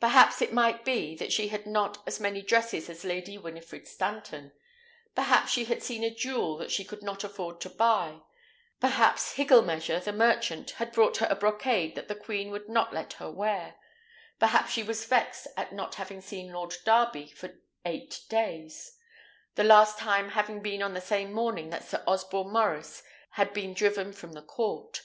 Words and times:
Perhaps 0.00 0.42
it 0.42 0.52
might 0.52 0.84
be, 0.84 1.14
that 1.14 1.32
she 1.32 1.50
had 1.50 1.64
not 1.64 2.02
as 2.04 2.18
many 2.18 2.42
dresses 2.42 2.90
as 2.90 3.04
Lady 3.04 3.38
Winifred 3.38 3.86
Stanton; 3.86 4.50
perhaps 5.14 5.52
she 5.52 5.66
had 5.66 5.84
seen 5.84 6.02
a 6.02 6.12
jewel 6.12 6.56
that 6.56 6.72
she 6.72 6.84
could 6.84 7.00
not 7.00 7.22
afford 7.22 7.60
to 7.60 7.70
buy; 7.70 8.18
perhaps 8.80 9.34
Higglemeasure, 9.36 10.00
the 10.02 10.12
merchant, 10.12 10.72
had 10.82 10.90
brought 10.90 11.18
her 11.18 11.28
a 11.30 11.36
brocade 11.36 11.94
that 11.94 12.08
the 12.08 12.16
queen 12.16 12.50
would 12.50 12.68
not 12.68 12.92
let 12.92 13.12
her 13.22 13.30
wear; 13.30 13.76
perhaps 14.40 14.72
she 14.72 14.82
was 14.82 15.04
vexed 15.04 15.46
at 15.56 15.72
not 15.72 15.94
having 15.94 16.20
seen 16.20 16.52
Lord 16.52 16.74
Darby 16.84 17.28
for 17.30 17.60
eight 17.86 18.22
days, 18.28 18.96
the 19.54 19.62
last 19.62 19.96
time 19.96 20.30
having 20.30 20.60
been 20.60 20.82
on 20.82 20.94
the 20.94 21.00
same 21.00 21.32
morning 21.32 21.70
that 21.70 21.86
Sir 21.88 22.02
Osborne 22.04 22.52
Maurice 22.52 23.04
had 23.34 23.52
been 23.54 23.74
driven 23.74 24.12
from 24.12 24.32
the 24.32 24.42
court. 24.42 25.02